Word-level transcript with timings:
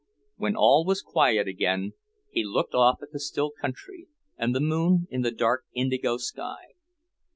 When 0.37 0.55
all 0.55 0.83
was 0.83 1.03
quiet 1.03 1.47
again 1.47 1.93
he 2.31 2.43
looked 2.43 2.73
off 2.73 3.03
at 3.03 3.11
the 3.11 3.19
still 3.19 3.51
country, 3.51 4.07
and 4.35 4.55
the 4.55 4.59
moon 4.59 5.07
in 5.11 5.21
the 5.21 5.29
dark 5.29 5.65
indigo 5.75 6.17
sky. 6.17 6.69